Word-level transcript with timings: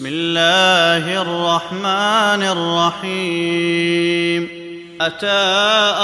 بسم 0.00 0.08
الله 0.08 1.22
الرحمن 1.22 2.42
الرحيم. 3.02 4.48
أتى 5.00 5.26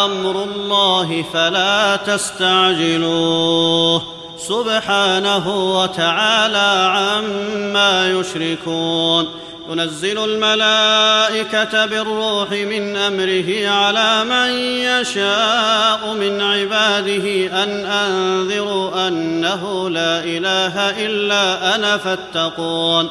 أمر 0.04 0.45
الله 0.45 1.25
فلا 1.33 1.96
تستعجلوه. 1.96 4.02
سبحانه 4.38 5.78
وتعالى 5.80 6.92
عما 6.96 8.11
يشركون. 8.11 9.29
ينزل 9.70 10.24
الملائكة 10.24 11.86
بالروح 11.86 12.50
من 12.50 12.96
أمره 12.96 13.68
على 13.68 14.24
من 14.24 14.50
يشاء 14.60 16.14
من 16.14 16.40
عباده 16.40 17.62
أن 17.62 17.86
أنذروا 17.86 19.08
أنه 19.08 19.90
لا 19.90 20.24
إله 20.24 21.06
إلا 21.06 21.74
أنا 21.74 21.96
فاتقون. 21.96 23.10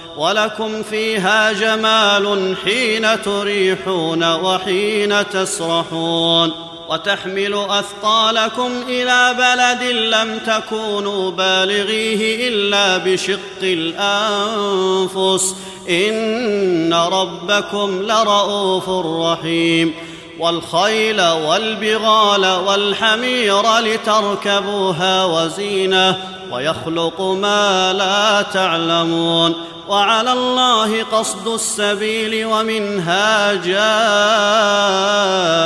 ولكم 0.17 0.83
فيها 0.83 1.51
جمال 1.51 2.55
حين 2.65 3.21
تريحون 3.21 4.33
وحين 4.33 5.29
تسرحون 5.29 6.51
وتحمل 6.89 7.65
أثقالكم 7.69 8.71
إلى 8.87 9.35
بلد 9.37 9.83
لم 9.91 10.39
تكونوا 10.39 11.31
بالغيه 11.31 12.49
إلا 12.49 12.97
بشق 12.97 13.61
الأنفس. 13.63 15.55
إن 15.89 16.93
ربكم 16.93 18.01
لرءوف 18.01 18.89
رحيم. 18.89 19.93
والخيل 20.39 21.21
والبغال 21.21 22.45
والحمير 22.45 23.79
لتركبوها 23.79 25.25
وزينة 25.25 26.17
ويخلق 26.51 27.21
ما 27.21 27.93
لا 27.93 28.41
تعلمون. 28.41 29.55
وعلى 29.91 30.31
الله 30.33 31.03
قصد 31.03 31.47
السبيل 31.47 32.45
ومنها 32.45 33.53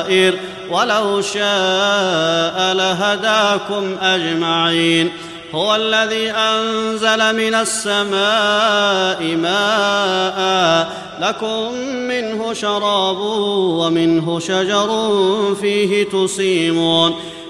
جائر 0.07 0.39
ولو 0.69 1.21
شاء 1.21 2.73
لهداكم 2.73 3.97
أجمعين. 4.01 5.11
هو 5.55 5.75
الذي 5.75 6.31
أنزل 6.31 7.35
من 7.35 7.55
السماء 7.55 9.35
ماء 9.35 10.89
لكم 11.21 11.73
منه 11.83 12.53
شراب 12.53 13.17
ومنه 13.79 14.39
شجر 14.39 14.89
فيه 15.61 16.09
تسيمون. 16.09 17.15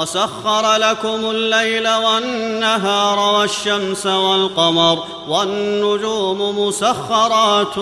وسخر 0.00 0.76
لكم 0.76 1.30
الليل 1.30 1.88
والنهار 1.88 3.18
والشمس 3.18 4.06
والقمر 4.06 5.04
والنجوم 5.28 6.58
مسخرات 6.58 7.78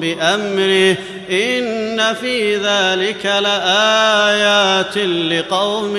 بأمره. 0.00 0.96
إن 1.30 2.14
في 2.14 2.56
ذلك 2.56 3.26
لآيات 3.26 4.98
لقوم 4.98 5.96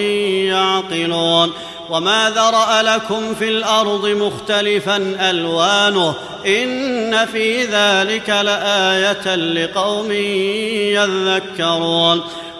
يعقلون. 0.47 1.51
وما 1.89 2.29
ذرأ 2.29 2.81
لكم 2.81 3.35
في 3.35 3.49
الأرض 3.49 4.07
مختلفا 4.07 5.15
ألوانه. 5.29 6.13
إن 6.45 7.25
في 7.25 7.63
ذلك 7.63 8.29
لآية 8.29 9.35
لقوم 9.35 10.11
يذكرون. 10.91 12.21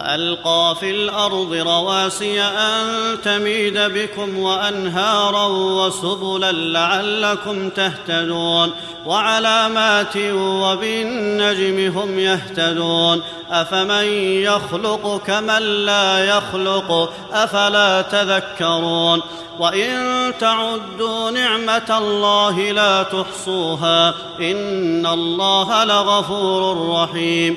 وألقى 0.00 0.76
في 0.80 0.90
الأرض 0.90 1.52
رواسي 1.52 2.42
أن 2.42 2.86
تميد 3.24 3.78
بكم 3.78 4.38
وأنهارا 4.38 5.46
وسبلا 5.46 6.52
لعلكم 6.52 7.68
تهتدون 7.68 8.72
وعلامات 9.06 10.16
وبالنجم 10.34 11.98
هم 11.98 12.18
يهتدون 12.18 13.22
أفمن 13.50 14.04
يخلق 14.42 15.22
كمن 15.26 15.62
لا 15.62 16.24
يخلق 16.24 17.12
أفلا 17.32 18.02
تذكرون 18.02 19.22
وإن 19.58 20.32
تعدوا 20.40 21.30
نعمة 21.30 21.98
الله 21.98 22.72
لا 22.72 23.02
تحصوها 23.02 24.14
إن 24.40 25.06
الله 25.06 25.84
لغفور 25.84 26.90
رحيم 26.90 27.56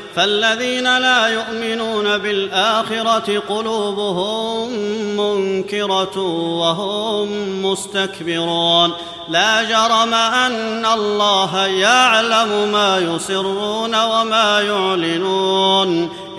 فالذين 0.15 0.97
لا 0.97 1.27
يؤمنون 1.27 2.17
بالآخرة 2.17 3.39
قلوبهم 3.49 4.69
منكرة 5.17 6.17
وهم 6.61 7.27
مستكبرون. 7.65 8.91
لا 9.29 9.63
جرم 9.63 10.13
أن 10.13 10.85
الله 10.85 11.65
يعلم 11.65 12.71
ما 12.71 12.97
يسرون 12.97 14.03
وما 14.03 14.61
يعلنون. 14.61 16.09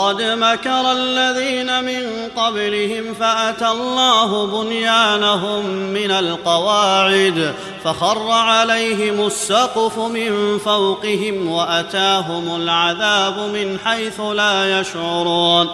قد 0.00 0.22
مكر 0.22 0.92
الذين 0.92 1.84
من 1.84 2.28
قبلهم 2.36 3.14
فأتى 3.14 3.68
الله 3.68 4.46
بنيانهم 4.46 5.66
من 5.66 6.10
القواعد 6.10 7.54
فخر 7.84 8.30
عليهم 8.30 9.26
السقف 9.26 9.98
من 9.98 10.58
فوقهم 10.58 11.48
وأتاهم 11.48 12.56
العذاب 12.56 13.38
من 13.38 13.78
حيث 13.84 14.20
لا 14.20 14.80
يشعرون. 14.80 15.68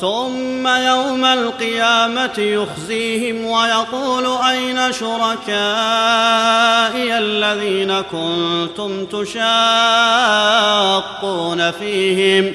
ثم 0.00 0.66
يوم 0.66 1.24
القيامة 1.24 2.38
يخزيهم 2.38 3.44
ويقول 3.44 4.26
أين 4.50 4.92
شركائي 4.92 5.58
الذين 7.18 8.00
كنتم 8.00 9.06
تشاقون 9.06 9.70
فيهم؟ 11.70 12.54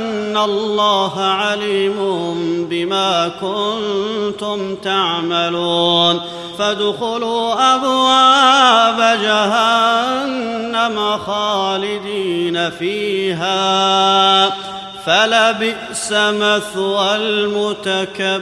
الله 0.45 1.19
عليم 1.19 1.95
بما 2.69 3.31
كنتم 3.41 4.75
تعملون. 4.75 6.21
فادخلوا 6.57 7.75
أبواب 7.75 9.19
جهنم 9.23 11.17
خالدين 11.17 12.69
فيها. 12.69 14.49
فلبئس 15.05 16.11
مثوى 16.11 17.15
المتكبرين. 17.15 18.41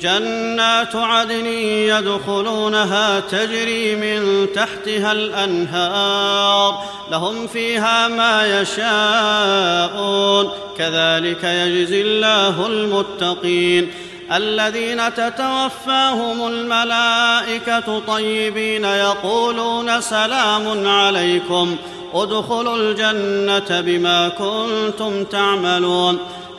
جنات 0.00 0.96
عدن 0.96 1.46
يدخلونها 1.46 3.20
تجري 3.20 3.96
من 3.96 4.46
تحتها 4.54 5.12
الأنهار 5.12 6.84
لهم 7.10 7.46
فيها 7.46 8.08
ما 8.08 8.60
يشاءون 8.60 10.50
كذلك 10.78 11.44
يجزي 11.44 12.02
الله 12.02 12.66
المتقين 12.66 13.90
الذين 14.32 15.14
تتوفاهم 15.14 16.48
الملائكة 16.48 17.98
طيبين 17.98 18.84
يقولون 18.84 20.00
سلام 20.00 20.88
عليكم 20.88 21.76
ادخلوا 22.14 22.76
الجنة 22.76 23.80
بما 23.80 24.28
كنتم 24.28 25.24
تعملون 25.24 26.18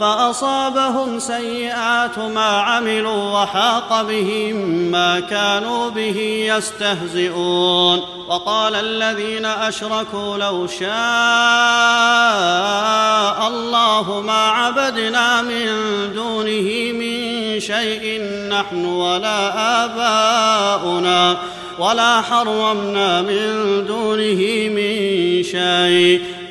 فأصابهم 0.00 1.18
سيئات 1.18 2.18
ما 2.18 2.40
عملوا 2.40 3.42
وحاق 3.42 4.02
بهم 4.02 4.56
ما 4.90 5.20
كانوا 5.20 5.90
به 5.90 6.46
يستهزئون. 6.56 8.00
وقال 8.28 8.74
الذين 8.74 9.44
أشركوا 9.44 10.38
لو 10.38 10.66
شاء 10.66 10.88
الله 13.48 14.22
ما 14.26 14.46
عبدنا 14.48 15.42
من 15.42 15.66
دونه 16.14 16.92
من 16.92 17.60
شيء 17.60 18.22
نحن 18.50 18.84
ولا 18.84 19.52
آباؤنا 19.84 21.36
ولا 21.78 22.20
حرمنا 22.20 23.22
من 23.22 23.84
دونه 23.86 24.68
من 24.68 25.42
شيء. 25.42 26.43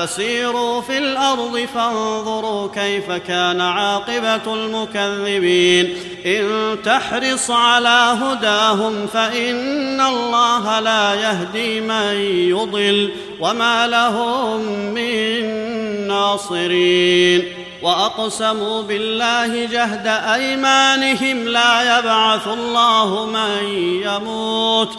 فسيروا 0.00 0.80
في 0.80 0.98
الأرض 0.98 1.66
فانظروا 1.74 2.68
كيف 2.74 3.10
كان 3.10 3.60
عاقبة 3.60 4.54
المكذبين. 4.54 5.96
إن 6.26 6.76
تحرص 6.84 7.50
على 7.50 8.16
هداهم 8.22 9.06
فإن 9.06 10.00
الله 10.00 10.80
لا 10.80 11.14
يهدي 11.14 11.80
من 11.80 12.14
يضل 12.48 13.10
وما 13.40 13.86
لهم 13.86 14.60
من 14.66 16.08
ناصرين. 16.08 17.44
وأقسموا 17.82 18.82
بالله 18.82 19.64
جهد 19.64 20.06
أيمانهم 20.06 21.48
لا 21.48 21.98
يبعث 21.98 22.48
الله 22.48 23.26
من 23.26 23.64
يموت. 24.04 24.98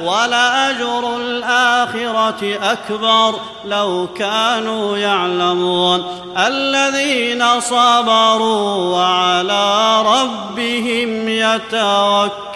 ولأجر 0.00 1.16
الآخرة 1.16 2.58
أكبر 2.62 3.34
لو 3.64 4.08
كانوا 4.16 4.98
يعلمون. 4.98 6.04
الذين 6.36 7.60
صبروا 7.60 8.74
وعلى 8.74 10.02
ربهم 10.02 11.28
يتوكلون. 11.28 12.52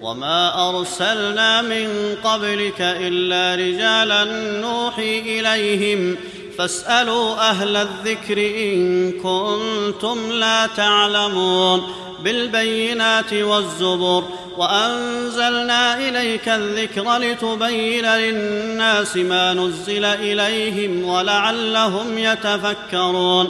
وما 0.00 0.68
أرسلنا 0.68 1.62
من 1.62 2.16
قبلك 2.24 2.80
إلا 2.80 3.54
رجالا 3.54 4.24
نوحي 4.60 5.18
إليهم. 5.18 6.16
فاسألوا 6.58 7.50
أهل 7.50 7.76
الذكر 7.76 8.38
إن 8.38 9.12
كنتم 9.12 10.18
لا 10.32 10.66
تعلمون. 10.66 11.82
بالبينات 12.24 13.32
والزبر 13.32 14.24
وأنزلنا 14.56 16.08
إليك 16.08 16.48
الذكر 16.48 17.18
لتبين 17.18 18.06
للناس 18.06 19.16
ما 19.16 19.54
نزل 19.54 20.04
إليهم 20.04 21.04
ولعلهم 21.04 22.18
يتفكرون. 22.18 23.48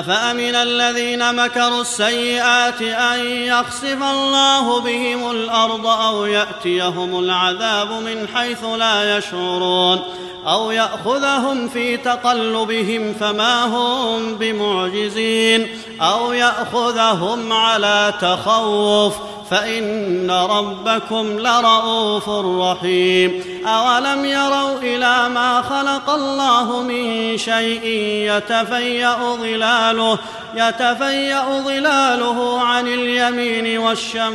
أفأمن 0.00 0.54
الذين 0.54 1.34
مكروا 1.34 1.80
السيئات 1.80 2.82
أن 2.82 3.26
يخسف 3.26 4.02
الله 4.02 4.80
بهم 4.80 5.30
الأرض 5.30 5.86
أو 5.86 6.26
يأتيهم 6.26 7.18
العذاب 7.18 7.90
من 7.90 8.28
حيث 8.34 8.64
لا 8.64 9.18
يشعرون 9.18 10.02
أو 10.46 10.70
يأخذهم 10.70 11.68
في 11.68 11.96
تقلبهم 11.96 13.14
فما 13.20 13.64
هم 13.64 14.34
بمعجزين 14.34 15.68
أو 16.00 16.32
يأخذهم 16.32 17.52
على 17.52 18.14
تخوف 18.20 19.14
فإن 19.50 20.30
ربكم 20.30 21.38
لرءوف 21.38 22.28
رحيم. 22.28 23.42
أولم 23.66 24.24
يروا 24.24 24.78
إلى 24.78 25.28
ما 25.28 25.62
خلق 25.62 26.10
الله 26.10 26.82
من 26.82 27.38
شيء 27.38 27.84
يتفيأ 28.32 29.16
ظلاله 29.36 30.18
يتفيأ 30.54 31.62
ظلاله 31.64 32.60
عن 32.60 32.86
اليمين 32.86 33.78
والشمائل 33.78 34.32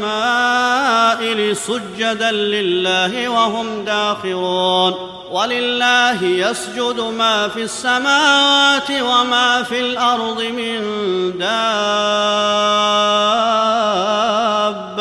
سجدا 1.57 2.31
لله 2.31 3.29
وهم 3.29 3.85
داخرون. 3.85 4.93
ولله 5.31 6.23
يسجد 6.23 6.99
ما 6.99 7.47
في 7.47 7.61
السماوات 7.63 8.91
وما 8.91 9.63
في 9.63 9.79
الأرض 9.79 10.41
من 10.41 10.81
دابة. 11.39 11.51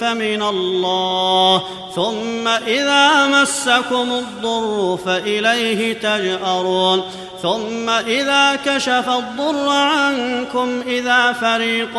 فمن 0.00 0.42
الله. 0.42 1.62
ثم 1.94 2.48
إذا 2.48 3.26
مسكم 3.26 4.12
الضر 4.12 4.98
فإليه 5.04 5.92
تجأرون. 5.92 7.02
ثم 7.42 7.88
إذا 7.88 8.56
كشف 8.56 9.08
الضر 9.08 9.68
عنكم 9.68 10.82
إذا 10.86 11.32
فريق 11.32 11.96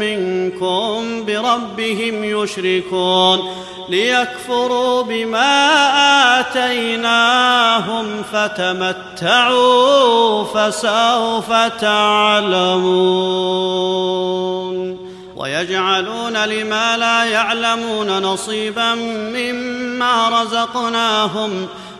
منكم 0.00 1.24
بربهم 1.24 2.24
يشركون. 2.24 3.50
ليكفروا 3.88 5.02
بما 5.02 6.40
آتيناهم 6.40 8.22
فتمتعوا 8.32 10.44
فسوف 10.44 11.52
تعلمون. 11.80 12.78
ويجعلون 15.38 16.36
لما 16.36 16.96
لا 16.96 17.24
يعلمون 17.24 18.22
نصيبا 18.22 18.94
مما 19.34 20.42
رزقناهم 20.42 21.68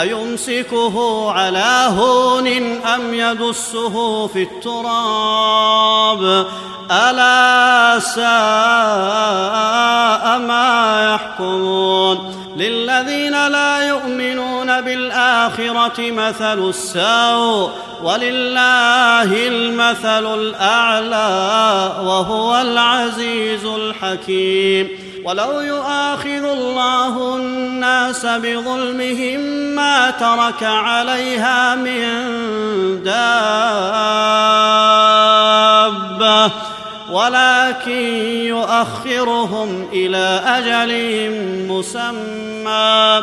أيمسكه 0.00 1.30
على 1.32 1.88
هون 1.98 2.46
أم 2.82 3.14
يدسه 3.14 4.26
في 4.26 4.42
التراب؟ 4.42 6.22
ألا 6.90 7.98
ساء 7.98 8.22
ما 10.38 11.14
يحكمون؟ 11.14 12.42
للذين 12.56 13.48
لا 13.48 13.88
يؤمنون 13.88 14.80
بالآخرة 14.80 16.10
مثل 16.10 16.68
السوء 16.68 17.70
ولله 18.02 19.48
المثل 19.48 20.34
الأعلى 20.34 21.92
وهو 22.02 22.60
العزيز 22.60 23.64
الحكيم. 23.64 24.88
ولو 25.24 25.60
يؤاخذ 25.60 26.44
الله 26.44 27.36
الناس 27.36 28.26
بظلمهم 28.26 29.40
ما 29.74 30.10
ترك 30.10 30.62
عليها 30.62 31.74
من 31.74 32.02
دابة 33.04 33.32
ولكن 37.10 38.06
يؤخرهم 38.46 39.88
إلى 39.92 40.42
أجل 40.46 41.30
مسمى. 41.68 43.22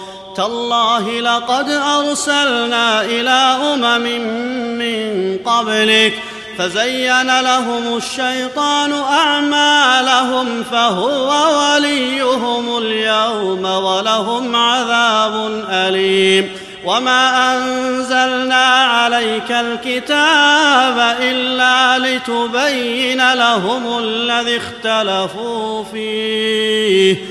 تالله 0.35 1.19
لقد 1.19 1.69
أرسلنا 1.69 3.01
إلى 3.01 3.57
أمم 3.73 4.03
من 4.77 5.37
قبلك 5.45 6.13
فزين 6.57 7.39
لهم 7.41 7.97
الشيطان 7.97 8.93
أعمالهم 8.93 10.63
فهو 10.63 11.59
وليهم 11.59 12.77
اليوم 12.77 13.65
ولهم 13.65 14.55
عذاب 14.55 15.65
أليم. 15.69 16.51
وما 16.85 17.53
أنزلنا 17.57 18.65
عليك 18.65 19.51
الكتاب 19.51 21.17
إلا 21.21 21.97
لتبين 21.99 23.33
لهم 23.33 23.99
الذي 23.99 24.57
اختلفوا 24.57 25.83
فيه. 25.83 27.30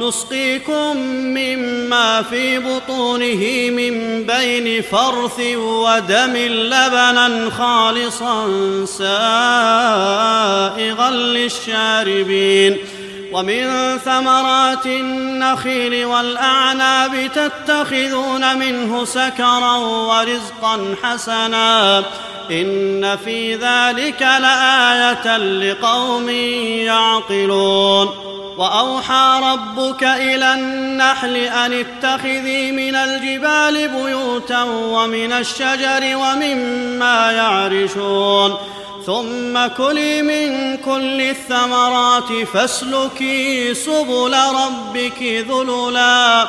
نسقيكم 0.00 0.96
مما 1.36 2.22
في 2.22 2.58
بطونه 2.58 3.70
من 3.70 4.22
بين 4.26 4.82
فرث 4.82 5.40
ودم 5.56 6.36
لبنا 6.36 7.50
خالصا 7.50 8.46
سائغا 8.86 9.10
للشاربين 11.10 12.76
ومن 13.32 13.98
ثمرات 13.98 14.86
النخيل 14.86 16.04
والأعناب 16.04 17.30
تتخذون 17.34 18.58
منه 18.58 19.04
سكرا 19.04 19.76
ورزقا 19.76 20.94
حسنا 21.02 21.98
إن 22.50 23.16
في 23.24 23.54
ذلك 23.54 24.22
لآية 24.22 25.36
لقوم 25.36 26.28
يعقلون 26.88 28.29
وأوحى 28.60 29.40
ربك 29.42 30.02
إلى 30.02 30.54
النحل 30.54 31.36
أن 31.36 31.72
اتخذي 31.72 32.72
من 32.72 32.94
الجبال 32.94 33.88
بيوتا 33.88 34.62
ومن 34.62 35.32
الشجر 35.32 36.16
ومما 36.16 37.32
يعرشون. 37.32 38.56
ثم 39.06 39.66
كلي 39.66 40.22
من 40.22 40.76
كل 40.76 41.20
الثمرات 41.20 42.32
فاسلكي 42.52 43.74
سبل 43.74 44.34
ربك 44.34 45.22
ذللا. 45.22 46.48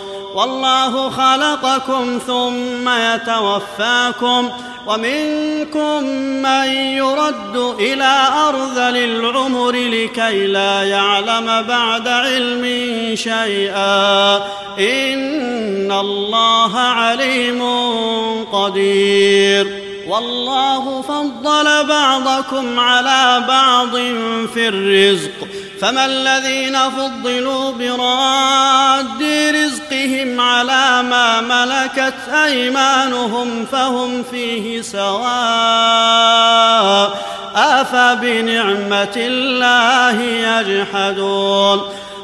والله 0.35 1.09
خلقكم 1.09 2.19
ثم 2.27 2.89
يتوفاكم 2.89 4.49
ومنكم 4.87 6.03
من 6.41 6.67
يرد 6.73 7.75
إلى 7.79 8.27
ارذل 8.47 8.97
العمر 8.97 9.71
لكي 9.71 10.47
لا 10.47 10.83
يعلم 10.83 11.61
بعد 11.67 12.07
علم 12.07 12.65
شيئا. 13.15 14.35
إن 14.79 15.91
الله 15.91 16.77
عليم 16.79 17.63
قدير. 18.51 19.81
والله 20.07 21.01
فضل 21.01 21.85
بعضكم 21.87 22.79
على 22.79 23.45
بعض 23.47 23.95
في 24.53 24.67
الرزق. 24.67 25.60
فما 25.81 26.05
الذين 26.05 26.77
فضلوا 26.77 27.71
براد 27.71 29.23
رزقهم 29.55 30.41
على 30.41 31.03
ما 31.03 31.41
ملكت 31.41 32.29
أيمانهم 32.45 33.65
فهم 33.65 34.23
فيه 34.23 34.81
سواء 34.81 35.21
أفبنعمة 37.55 39.13
الله 39.15 40.21
يجحدون 40.21 41.81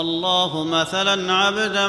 الله 0.00 0.64
مثلا 0.64 1.34
عبدا 1.34 1.88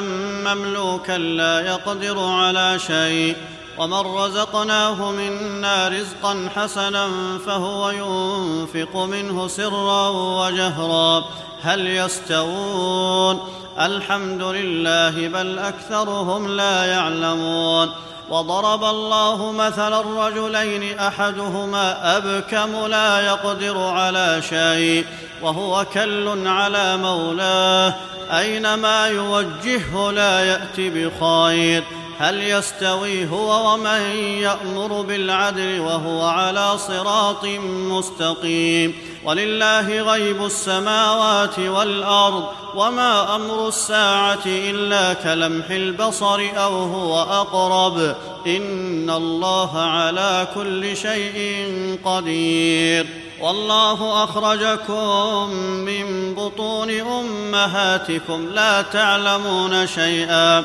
مملوكا 0.54 1.12
لا 1.12 1.60
يقدر 1.60 2.18
على 2.18 2.78
شيء. 2.78 3.36
ومن 3.80 4.16
رزقناه 4.16 5.10
منا 5.10 5.88
رزقا 5.88 6.48
حسنا 6.56 7.08
فهو 7.46 7.90
ينفق 7.90 8.96
منه 8.96 9.48
سرا 9.48 10.08
وجهرا 10.08 11.24
هل 11.62 11.86
يستوون؟ 11.86 13.40
الحمد 13.78 14.42
لله 14.42 15.28
بل 15.28 15.58
اكثرهم 15.58 16.48
لا 16.48 16.84
يعلمون. 16.84 17.90
وضرب 18.30 18.84
الله 18.84 19.52
مثلا 19.52 20.00
الرجلين 20.00 20.98
احدهما 20.98 22.16
ابكم 22.16 22.86
لا 22.86 23.20
يقدر 23.20 23.78
على 23.78 24.42
شيء 24.48 25.06
وهو 25.42 25.84
كل 25.94 26.46
على 26.48 26.96
مولاه 26.96 27.94
اينما 28.30 29.06
يوجهه 29.06 30.10
لا 30.10 30.40
يات 30.44 30.80
بخير 30.80 31.84
هل 32.20 32.42
يستوي 32.42 33.28
هو 33.28 33.72
ومن 33.72 34.00
يأمر 34.40 35.02
بالعدل 35.02 35.80
وهو 35.80 36.22
على 36.22 36.78
صراط 36.78 37.44
مستقيم؟ 37.64 38.94
ولله 39.24 40.00
غيب 40.00 40.44
السماوات 40.44 41.58
والأرض 41.58 42.44
وما 42.74 43.36
أمر 43.36 43.68
الساعة 43.68 44.46
إلا 44.46 45.12
كلمح 45.12 45.70
البصر 45.70 46.40
أو 46.56 46.82
هو 46.82 47.22
أقرب. 47.22 48.16
إن 48.46 49.10
الله 49.10 49.78
على 49.80 50.48
كل 50.54 50.96
شيء 50.96 51.66
قدير. 52.04 53.06
والله 53.40 54.24
أخرجكم 54.24 55.50
من 55.60 56.34
بطون 56.34 56.90
أمهاتكم 56.90 58.48
لا 58.54 58.82
تعلمون 58.82 59.86
شيئا. 59.86 60.64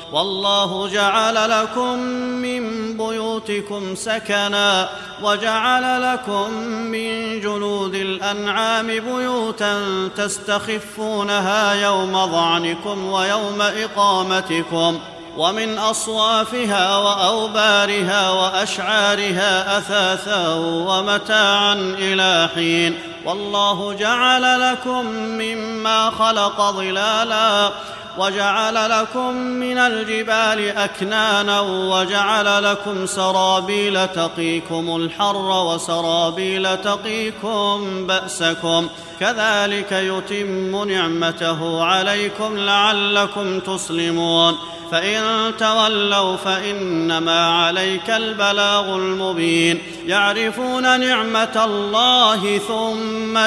والله 0.11 0.87
جعل 0.87 1.49
لكم 1.49 1.99
من 2.41 2.93
بيوتكم 2.97 3.95
سكنا 3.95 4.89
وجعل 5.23 6.13
لكم 6.13 6.53
من 6.67 7.39
جلود 7.41 7.95
الأنعام 7.95 8.87
بيوتا 8.87 9.81
تستخفونها 10.17 11.73
يوم 11.73 12.25
ظعنكم 12.31 13.05
ويوم 13.05 13.61
إقامتكم 13.61 14.99
ومن 15.37 15.77
أصوافها 15.77 16.97
وأوبارها 16.97 18.29
وأشعارها 18.31 19.77
أثاثا 19.77 20.53
ومتاعا 20.57 21.73
إلى 21.99 22.49
حين 22.55 22.99
والله 23.25 23.93
جعل 23.93 24.71
لكم 24.71 25.05
مما 25.15 26.09
خلق 26.09 26.71
ظلالا 26.71 27.71
وجعل 28.17 28.89
لكم 28.89 29.33
من 29.35 29.77
الجبال 29.77 30.77
أكنانا 30.77 31.59
وجعل 31.61 32.63
لكم 32.63 33.05
سرابيل 33.05 34.07
تقيكم 34.07 34.95
الحر 34.95 35.65
وسرابيل 35.65 36.77
تقيكم 36.77 38.07
بأسكم. 38.07 38.87
كذلك 39.19 39.91
يتم 39.91 40.89
نعمته 40.89 41.83
عليكم 41.83 42.57
لعلكم 42.57 43.59
تسلمون. 43.59 44.57
فإن 44.91 45.51
تولوا 45.57 46.35
فإنما 46.35 47.65
عليك 47.65 48.09
البلاغ 48.09 48.95
المبين. 48.95 49.81
يعرفون 50.05 50.99
نعمة 50.99 51.65
الله 51.65 52.57
ثم 52.57 53.37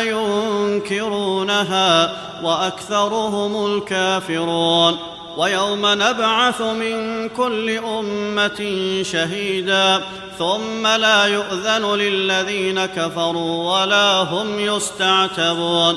ينكرونها 0.91 2.13
وأكثرهم 2.43 3.67
الكافرون. 3.67 4.99
ويوم 5.37 5.81
نبعث 5.87 6.61
من 6.61 7.29
كل 7.29 7.79
أمة 7.79 8.73
شهيدا. 9.03 10.03
ثم 10.39 10.87
لا 10.87 11.25
يؤذن 11.25 11.95
للذين 11.95 12.87
كفروا 12.87 13.81
ولا 13.81 14.23
هم 14.23 14.61
يستعتبون. 14.61 15.97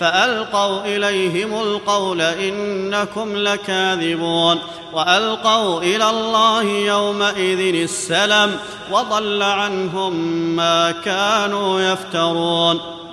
فألقوا 0.00 0.84
إليهم 0.84 1.54
القول 1.54 2.20
إنكم 2.20 3.36
لكاذبون 3.36 4.58
وألقوا 4.92 5.80
إلى 5.80 6.10
الله 6.10 6.62
يومئذ 6.62 7.74
السلم 7.82 8.56
وضل 8.92 9.42
عنهم 9.42 10.12
ما 10.56 10.90
كانوا 10.90 11.80
يفترون 11.80 12.80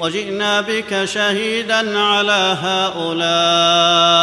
وجئنا 0.00 0.60
بك 0.60 1.04
شهيدا 1.04 1.98
على 1.98 2.56
هؤلاء 2.62 4.16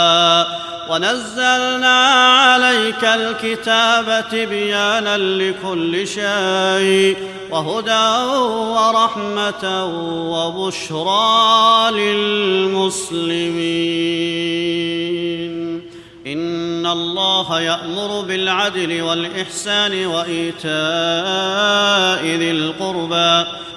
ونزلنا 0.90 2.06
عليك 2.34 3.04
الكتاب 3.04 4.26
تبيانا 4.32 5.18
لكل 5.18 6.08
شيء 6.08 7.18
وهدى 7.52 8.08
ورحمة 8.52 9.86
وبشرى 10.34 11.92
للمسلمين. 11.92 13.24
إن 16.28 16.86
الله 16.86 17.62
يأمر 17.62 18.22
بالعدل 18.22 19.02
والإحسان 19.02 20.06
وإيتاء 20.06 20.74
ذي 22.26 22.52
القربى 22.52 23.46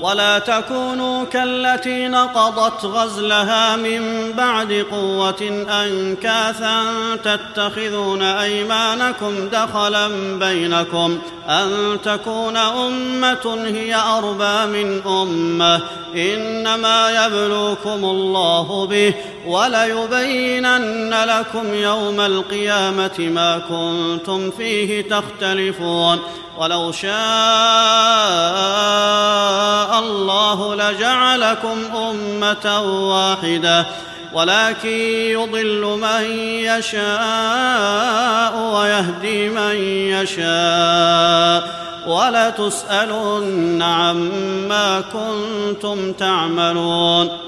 ولا 0.00 0.38
تكونوا 0.38 1.24
كالتي 1.24 2.08
نقضت 2.08 2.84
غزلها 2.84 3.76
من 3.76 4.32
بعد 4.32 4.86
قوة 4.90 5.66
أنكاثا 5.84 6.82
تتخذون 7.24 8.22
أيمانكم 8.22 9.48
دخلا 9.52 10.08
بينكم 10.38 11.18
أن 11.48 11.98
تكون 12.04 12.56
أمة 12.56 13.66
هي 13.66 13.94
أربى 13.94 14.82
من 14.82 15.02
أمة 15.06 15.80
إنما 16.14 17.26
يبلوكم 17.26 18.04
الله 18.04 18.86
به 18.86 19.14
وليبينن 19.48 21.24
لكم 21.24 21.74
يوم 21.74 22.20
القيامة 22.20 23.18
ما 23.18 23.58
كنتم 23.58 24.50
فيه 24.50 25.08
تختلفون. 25.08 26.18
ولو 26.58 26.92
شاء 26.92 27.12
الله 29.98 30.74
لجعلكم 30.74 31.96
أمة 31.96 32.80
واحدة. 33.10 33.86
ولكن 34.32 34.88
يضل 34.88 35.98
من 36.00 36.24
يشاء 36.40 36.98
ويهدي 38.74 39.48
من 39.48 39.74
يشاء. 40.14 41.88
ولتسألن 42.06 43.82
عما 43.82 45.00
كنتم 45.00 46.12
تعملون. 46.12 47.47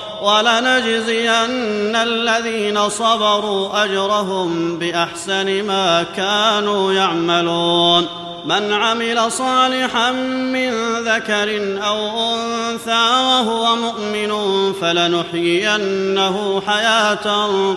ولنجزين 0.21 1.95
الذين 1.95 2.89
صبروا 2.89 3.83
أجرهم 3.83 4.79
بأحسن 4.79 5.63
ما 5.63 6.05
كانوا 6.15 6.93
يعملون. 6.93 8.07
من 8.45 8.73
عمل 8.73 9.31
صالحا 9.31 10.11
من 10.11 10.71
ذكر 11.05 11.77
أو 11.87 12.09
أنثى 12.35 13.05
وهو 13.27 13.75
مؤمن 13.75 14.31
فلنحيينه 14.73 16.61
حياة 16.67 17.25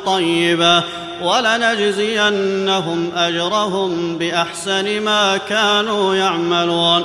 طيبة 0.07 0.83
ولنجزينهم 1.23 3.13
أجرهم 3.17 4.19
بأحسن 4.19 5.01
ما 5.01 5.37
كانوا 5.37 6.15
يعملون. 6.15 7.05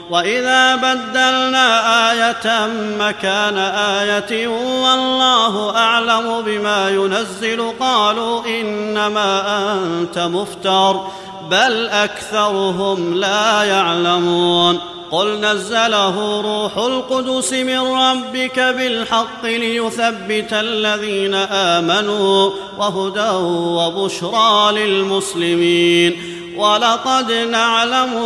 وإذا 0.11 0.75
بدلنا 0.75 2.11
آية 2.11 2.67
مكان 2.99 3.57
آية 3.57 4.47
والله 4.47 5.77
أعلم 5.77 6.41
بما 6.41 6.89
ينزل 6.89 7.73
قالوا 7.79 8.45
إنما 8.45 9.43
أنت 9.73 10.19
مفتر 10.19 11.07
بل 11.51 11.89
أكثرهم 11.89 13.13
لا 13.13 13.63
يعلمون 13.63 14.79
قل 15.11 15.39
نزله 15.39 16.41
روح 16.41 16.77
القدس 16.77 17.53
من 17.53 17.79
ربك 17.79 18.59
بالحق 18.59 19.45
ليثبت 19.45 20.53
الذين 20.53 21.33
آمنوا 21.51 22.51
وهدى 22.77 23.29
وبشرى 23.77 24.71
للمسلمين 24.71 26.31
ولقد 26.57 27.31
نعلم 27.31 28.25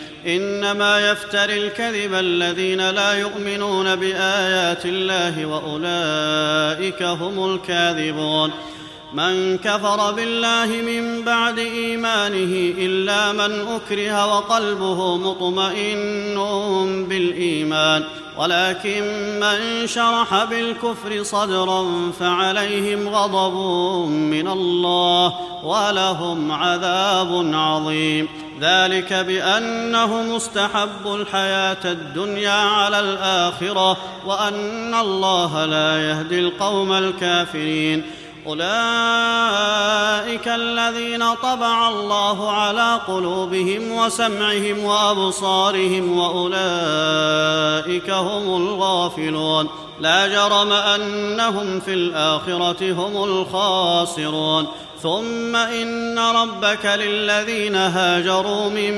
إنما 0.27 1.11
يفتري 1.11 1.67
الكذب 1.67 2.13
الذين 2.13 2.89
لا 2.89 3.13
يؤمنون 3.13 3.95
بآيات 3.95 4.85
الله 4.85 5.45
وأولئك 5.45 7.03
هم 7.03 7.53
الكاذبون. 7.53 8.51
من 9.13 9.57
كفر 9.57 10.11
بالله 10.11 10.65
من 10.65 11.21
بعد 11.21 11.59
إيمانه 11.59 12.73
إلا 12.77 13.31
من 13.31 13.67
أكره 13.67 14.35
وقلبه 14.35 15.17
مطمئن 15.17 16.35
بالإيمان. 17.09 18.03
ولكن 18.37 19.03
من 19.39 19.87
شرح 19.87 20.43
بالكفر 20.43 21.23
صدرا 21.23 22.11
فعليهم 22.19 23.09
غضب 23.09 23.55
من 24.09 24.47
الله 24.47 25.33
ولهم 25.63 26.51
عذاب 26.51 27.51
عظيم. 27.53 28.27
ذلك 28.61 29.13
بأنه 29.13 30.23
مستحب 30.23 31.05
الحياة 31.05 31.77
الدنيا 31.85 32.51
على 32.51 32.99
الآخرة 32.99 33.97
وأن 34.25 34.93
الله 34.93 35.65
لا 35.65 36.09
يهدي 36.09 36.39
القوم 36.39 36.93
الكافرين. 36.93 38.03
أولئك 38.47 38.67
الذين 40.47 41.33
طبع 41.33 41.89
الله 41.89 42.51
على 42.51 42.99
قلوبهم 43.07 43.91
وسمعهم 43.91 44.83
وأبصارهم 44.83 46.17
وأولئك 46.17 48.09
هم 48.09 48.57
الغافلون. 48.57 49.69
لا 50.01 50.27
جرم 50.27 50.71
أنهم 50.71 51.79
في 51.79 51.93
الآخرة 51.93 52.91
هم 52.93 53.23
الخاسرون. 53.23 54.67
ثم 55.01 55.55
إن 55.55 56.19
ربك 56.19 56.85
للذين 56.85 57.75
هاجروا 57.75 58.69
من 58.69 58.95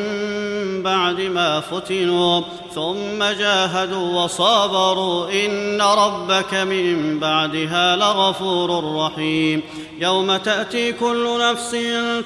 بعد 0.84 1.22
ما 1.22 1.60
فتنوا. 1.60 2.42
ثم 2.76 3.24
جاهدوا 3.24 4.24
وصابروا. 4.24 5.46
إن 5.46 5.82
ربك 5.82 6.54
من 6.54 7.20
بعدها 7.20 7.96
لغفور 7.96 8.96
رحيم. 8.96 9.62
يوم 10.00 10.38
تأتي 10.38 10.92
كل 10.92 11.40
نفس 11.42 11.76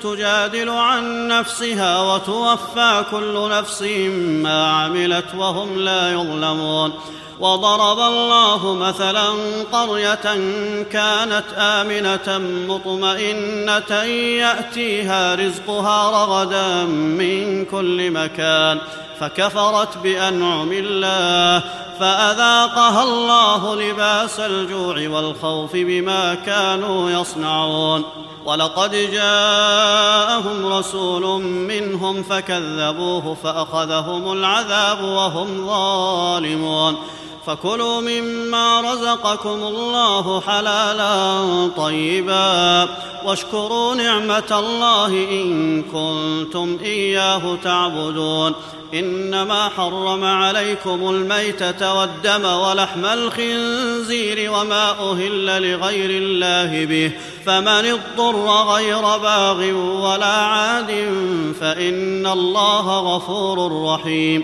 تجادل 0.03 0.69
عن 0.69 1.27
نفسها 1.27 2.01
وتوفى 2.01 3.03
كل 3.11 3.49
نفس 3.49 3.81
ما 4.43 4.67
عملت 4.67 5.35
وهم 5.37 5.79
لا 5.79 6.13
يظلمون. 6.13 6.93
وضرب 7.39 7.99
الله 7.99 8.73
مثلا 8.73 9.29
قرية 9.71 10.35
كانت 10.91 11.45
آمنة 11.57 12.37
مطمئنة 12.67 14.03
يأتيها 14.41 15.35
رزقها 15.35 16.11
رغدا 16.11 16.83
من 16.83 17.65
كل 17.65 18.11
مكان 18.11 18.79
فكفرت 19.19 19.97
بأنعم 19.97 20.69
الله 20.71 21.63
فأذاقها 21.99 23.03
الله 23.03 23.75
لباس 23.75 24.39
الجوع 24.39 25.09
والخوف 25.09 25.71
بما 25.73 26.35
كانوا 26.35 27.11
يصنعون. 27.11 28.03
ولقد 28.45 28.91
جاءهم 28.91 30.65
رسول 30.65 31.41
منهم 31.43 32.23
فكذبوه 32.23 33.37
فأخذهم 33.43 34.31
العذاب 34.31 35.03
وهم 35.03 35.67
ظالمون. 35.67 36.97
فكلوا 37.47 38.01
مما 38.01 38.81
رزقكم 38.81 39.49
الله 39.49 40.41
حلالا 40.41 41.41
طيبا. 41.77 42.89
واشكروا 43.25 43.95
نعمة 43.95 44.43
الله 44.51 45.07
إن 45.07 45.81
كنتم 45.83 46.77
إياه 46.83 47.57
تعبدون. 47.63 48.53
إنما 48.93 49.69
حرم 49.69 50.23
عليكم 50.23 51.09
الميتة 51.09 51.93
والدم 51.93 52.45
ولحم 52.45 53.05
الخنزير 53.05 54.51
وما 54.51 54.89
أهل 54.91 55.45
لغير 55.45 56.09
الله 56.09 56.85
به. 56.85 57.11
فمن 57.45 57.67
اضطر 57.67 58.63
غير 58.73 59.01
باغ 59.01 59.71
ولا 60.03 60.25
عاد 60.25 60.91
فإن 61.59 62.27
الله 62.27 62.99
غفور 62.99 63.85
رحيم. 63.93 64.43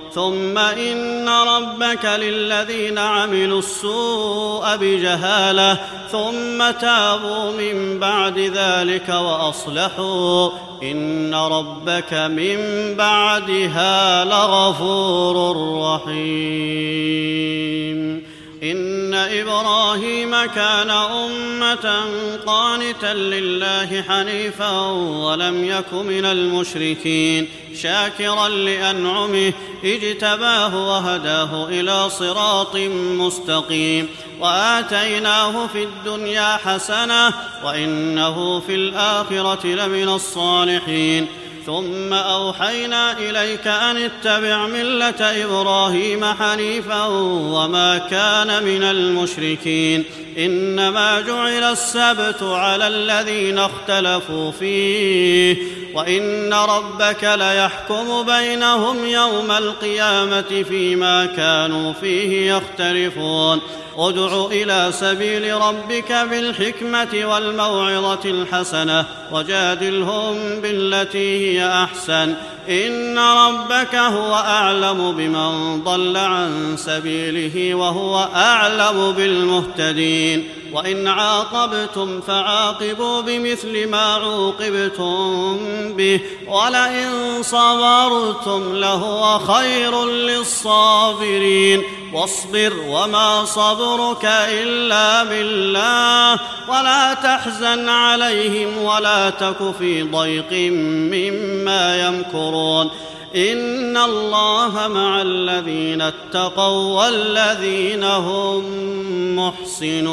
ثم 0.15 0.57
إن 0.57 1.29
ربك 1.29 2.05
للذين 2.05 2.97
عملوا 2.97 3.59
السوء 3.59 4.75
بجهالة 4.75 5.77
ثم 6.11 6.71
تابوا 6.71 7.51
من 7.51 7.99
بعد 7.99 8.39
ذلك 8.39 9.09
وأصلحوا. 9.09 10.49
إن 10.83 11.35
ربك 11.35 12.13
من 12.13 12.57
بعدها 12.95 14.25
لغفور 14.25 15.57
رحيم. 15.81 17.61
إن 18.63 19.13
إبراهيم 19.13 20.45
كان 20.45 20.89
أمة 20.89 21.99
قانتا 22.45 23.13
لله 23.13 24.01
حنيفا 24.01 24.79
ولم 24.91 25.65
يك 25.65 25.93
من 25.93 26.25
المشركين. 26.25 27.47
شاكرا 27.75 28.47
لأنعمه 28.49 29.53
اجتباه 29.83 30.87
وهداه 30.87 31.67
إلى 31.67 32.09
صراط 32.09 32.75
مستقيم. 33.17 34.09
وآتيناه 34.39 35.67
في 35.67 35.83
الدنيا 35.83 36.57
حسنة 36.57 37.33
وإنه 37.63 38.59
في 38.59 38.75
الآخرة 38.75 39.67
لمن 39.67 40.09
الصالحين. 40.09 41.27
ثم 41.65 42.13
أوحينا 42.13 43.17
إليك 43.17 43.67
أن 43.67 43.97
اتبع 43.97 44.67
ملة 44.67 45.45
إبراهيم 45.45 46.25
حنيفا 46.25 47.05
وما 47.05 47.97
كان 47.97 48.63
من 48.63 48.83
المشركين. 48.83 50.03
إنما 50.37 51.21
جعل 51.21 51.63
السبت 51.63 52.43
على 52.43 52.87
الذين 52.87 53.59
اختلفوا 53.59 54.51
فيه. 54.51 55.57
وإن 55.93 56.53
ربك 56.53 57.23
ليحكم 57.23 58.23
بينهم 58.23 59.05
يوم 59.05 59.51
القيامة 59.51 60.63
فيما 60.69 61.25
كانوا 61.25 61.93
فيه 61.93 62.53
يختلفون. 62.53 63.61
ادع 63.97 64.45
إلى 64.51 64.91
سبيل 64.91 65.53
ربك 65.53 66.11
بالحكمة 66.11 67.25
والموعظة 67.33 68.19
الحسنة 68.25 69.05
وجادلهم 69.31 70.61
بالتي 70.61 71.47
هي 71.47 71.50
أحسن 71.59 72.35
إن 72.69 73.19
ربك 73.19 73.95
هو 73.95 74.35
أعلم 74.35 75.11
بمن 75.11 75.83
ضل 75.83 76.17
عن 76.17 76.77
سبيله 76.77 77.75
وهو 77.75 78.27
أعلم 78.35 79.11
بالمهتدين. 79.11 80.49
وإن 80.73 81.07
عاقبتم 81.07 82.21
فعاقبوا 82.21 83.21
بمثل 83.21 83.87
ما 83.87 84.13
عوقبتم 84.13 85.57
به. 85.93 86.19
ولئن 86.47 87.09
صبرتم 87.41 88.75
لهو 88.75 89.39
خير 89.39 90.05
للصابرين. 90.05 91.83
واصبر 92.13 92.73
وما 92.87 93.45
صبرك 93.45 94.25
إلا 94.25 95.23
بالله. 95.23 96.39
ولا 96.67 97.13
تحزن 97.13 97.89
عليهم 97.89 98.77
ولا 98.77 99.29
تك 99.29 99.73
في 99.79 100.03
ضيق 100.03 100.71
مما 101.11 102.07
يمكرون. 102.07 102.50
يشكرون 102.51 102.89
إن 103.35 103.97
الله 103.97 104.87
مع 104.87 105.21
الذين 105.21 106.01
اتقوا 106.01 107.03
والذين 107.03 108.03
هم 108.03 108.65
محسنون. 109.35 110.11